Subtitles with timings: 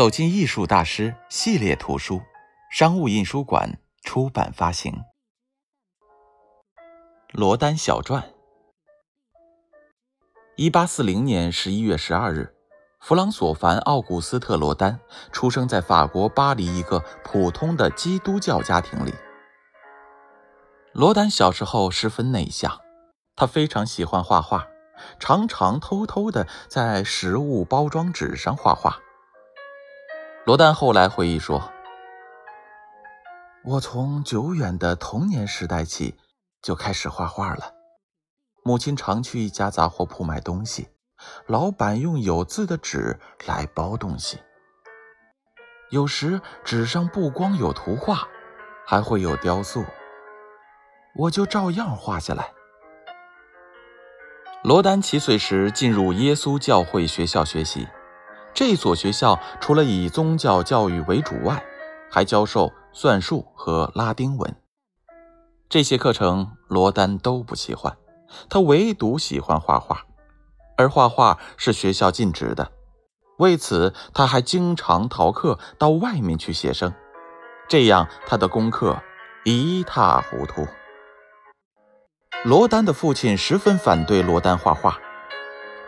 [0.00, 2.22] 走进艺术大师系列图书，
[2.70, 4.94] 商务印书馆出版发行。
[7.32, 8.22] 《罗丹小传》。
[10.56, 12.54] 一八四零年十一月十二日，
[12.98, 14.98] 弗朗索凡·奥古斯特·罗丹
[15.32, 19.12] 出生在法国巴黎一个普通的基督教家庭里。
[20.94, 22.80] 罗丹小时候十分内向，
[23.36, 24.66] 他非常喜欢画画，
[25.18, 28.98] 常常偷偷的在食物包装纸上画画。
[30.46, 31.70] 罗丹后来回忆说
[33.62, 36.16] ：“我从久远的童年时代起
[36.62, 37.74] 就开始画画了。
[38.64, 40.88] 母亲常去一家杂货铺买东西，
[41.46, 44.38] 老板用有字的纸来包东西。
[45.90, 48.26] 有时纸上不光有图画，
[48.86, 49.84] 还会有雕塑，
[51.16, 52.50] 我就照样画下来。”
[54.64, 57.86] 罗丹七岁时进入耶稣教会学校学习。
[58.52, 61.62] 这所学校除了以宗教教育为主外，
[62.10, 64.56] 还教授算术和拉丁文。
[65.68, 67.96] 这些课程罗丹都不喜欢，
[68.48, 70.04] 他唯独喜欢画画，
[70.76, 72.72] 而画画是学校禁止的。
[73.38, 76.92] 为此，他还经常逃课到外面去写生，
[77.68, 79.00] 这样他的功课
[79.44, 80.66] 一塌糊涂。
[82.44, 84.98] 罗丹的父亲十分反对罗丹画画。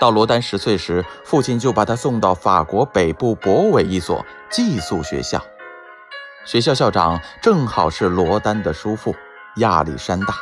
[0.00, 5.38] 到罗丹十岁时，父亲就把他送到法国北部博韦一所寄宿学校。
[6.46, 9.14] 学校校长正好是罗丹的叔父
[9.56, 10.34] 亚历山大。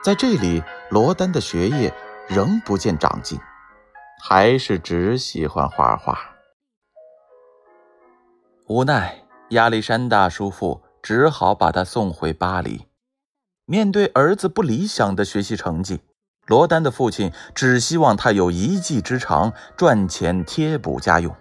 [0.00, 1.92] 在这里，罗丹的学业
[2.28, 3.36] 仍不见长进，
[4.22, 6.16] 还是只喜欢画画。
[8.68, 12.86] 无奈，亚历山大叔父只好把他送回巴黎。
[13.64, 16.02] 面对儿子不理想的学习成绩，
[16.46, 21.34] 罗丹的父亲只希望他有一技之长，赚钱贴补家用。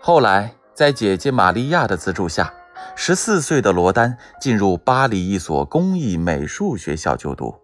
[0.00, 2.52] 后来，在姐姐玛利亚的资助下，
[2.96, 7.54] 十四岁的罗丹进入巴黎一所工艺美术学校就读。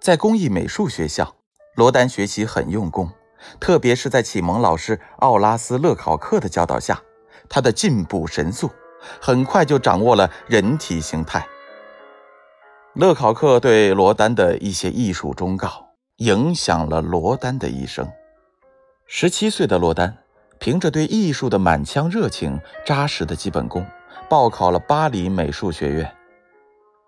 [0.00, 1.36] 在工艺美术学校，
[1.76, 3.08] 罗丹学习很用功，
[3.60, 7.00] 特别是在启蒙老师奥拉斯·勒考克的教导下，
[7.48, 8.68] 他的进步神速，
[9.20, 11.46] 很快就掌握了人体形态。
[12.94, 15.88] 勒考克对罗丹的一些艺术忠告，
[16.18, 18.08] 影响了罗丹的一生。
[19.08, 20.16] 十七岁的罗丹，
[20.60, 23.84] 凭着对艺术的满腔热情、扎实的基本功，
[24.28, 26.14] 报考了巴黎美术学院。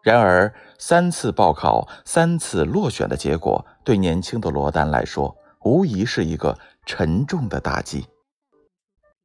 [0.02, 8.04] 然而，三次报考、三次落选的结果，对年轻的罗丹来说，无疑是一个沉重的打击。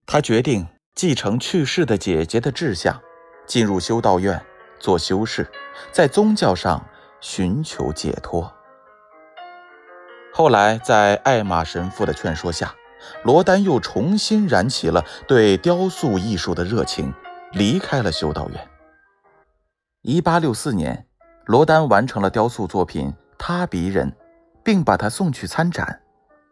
[0.05, 3.01] 他决定继承去世的姐姐的志向，
[3.47, 4.39] 进入修道院。
[4.81, 5.47] 做修士，
[5.91, 6.83] 在宗教上
[7.21, 8.51] 寻求解脱。
[10.33, 12.73] 后来，在艾玛神父的劝说下，
[13.23, 17.13] 罗丹又重新燃起了对雕塑艺术的热情，
[17.51, 18.67] 离开了修道院。
[20.03, 21.05] 1864年，
[21.45, 24.09] 罗丹完成了雕塑作品《他鼻人》，
[24.63, 26.01] 并把它送去参展，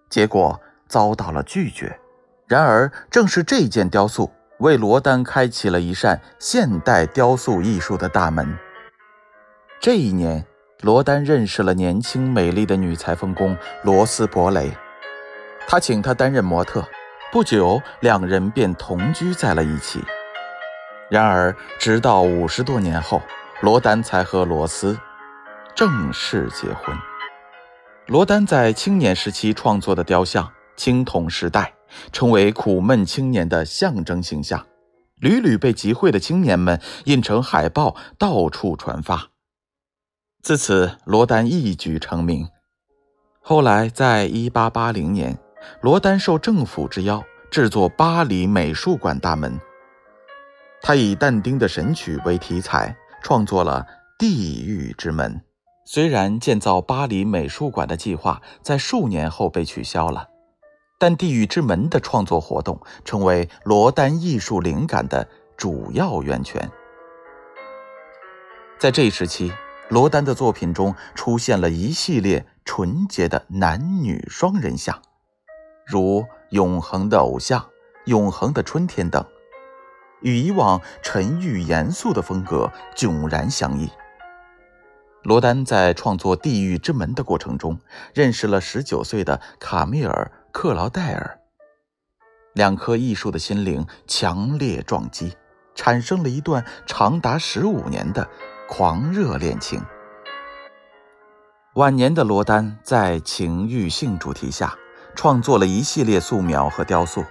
[0.09, 1.99] 结果遭到了拒绝。
[2.47, 4.31] 然而，正是这件雕塑。
[4.59, 8.57] 为罗丹开启了一扇现代雕塑艺术的大门。
[9.79, 10.45] 这一年，
[10.81, 14.71] 罗丹认识了年轻美丽的女裁缝工罗斯伯雷，
[15.67, 16.85] 他请她担任模特。
[17.31, 20.03] 不久，两人便同居在了一起。
[21.09, 23.21] 然而，直到五十多年后，
[23.61, 24.97] 罗丹才和罗斯
[25.73, 26.95] 正式结婚。
[28.07, 30.43] 罗丹在青年时期创作的雕像
[30.75, 31.73] 《青铜时代》。
[32.11, 34.65] 成为苦闷青年的象征形象，
[35.19, 39.29] 屡屡被集会的青年们印成海报，到处传发。
[40.41, 42.47] 自此，罗丹一举成名。
[43.41, 45.37] 后来，在一八八零年，
[45.81, 49.59] 罗丹受政府之邀制作巴黎美术馆大门。
[50.81, 53.85] 他以但丁的《神曲》为题材，创作了
[54.17, 55.35] 《地狱之门》。
[55.83, 60.27] 虽然建造巴黎美术馆的计划在数年后被取消了。
[60.99, 66.69] 但《地狱之门》的创作活动成为罗丹艺术灵感的主要源泉。
[68.77, 69.51] 在这一时期，
[69.87, 75.01] 罗丹的作品中出现了一系列纯洁的男女双人像，
[75.85, 77.61] 如《永恒的偶像》
[78.03, 79.25] 《永恒的春天》等，
[80.21, 83.89] 与以往沉郁严肃的风格迥然相异。
[85.23, 87.79] 罗丹在创作《地狱之门》的过程中，
[88.13, 90.29] 认识了19岁的卡米尔。
[90.51, 91.39] 克劳戴尔，
[92.53, 95.35] 两颗艺术的心灵强烈撞击，
[95.75, 98.27] 产生了一段长达十五年的
[98.67, 99.81] 狂热恋情。
[101.75, 104.75] 晚年的罗丹在情欲性主题下，
[105.15, 107.23] 创作了一系列素描和雕塑。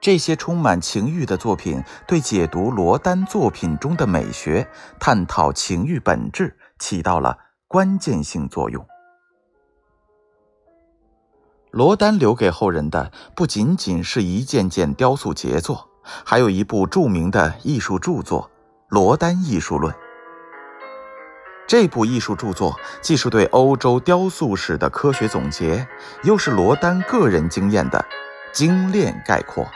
[0.00, 4.66] 这些充满情欲的作品，对解读罗丹作品中的美学、
[4.98, 7.38] 探讨情欲本质起到了
[7.68, 8.86] 关键性作用。
[11.74, 15.88] 罗丹留给后人的不仅仅是一件件雕塑杰作，
[16.24, 18.42] 还有一部著名的艺术著作
[18.86, 19.92] 《罗丹艺术论》。
[21.66, 25.84] 这部艺术著作既是对欧洲雕塑史的科学总结，
[26.22, 28.04] 又是罗丹个人经验的
[28.52, 29.66] 精炼概括。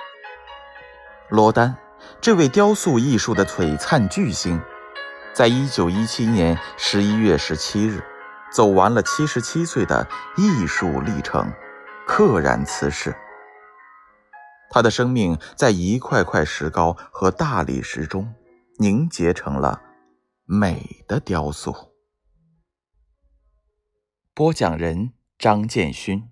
[1.30, 1.74] 罗丹，
[2.20, 4.60] 这位雕塑艺术的璀璨巨星，
[5.34, 8.00] 在一九一七年十一月十七日，
[8.52, 10.06] 走完了七十七岁的
[10.36, 11.50] 艺术历程，
[12.08, 13.14] 溘然辞世。
[14.70, 18.34] 他的生命在一块块石膏和大理石中
[18.78, 19.82] 凝结成了
[20.44, 21.93] 美的雕塑。
[24.34, 26.31] 播讲人：张建勋。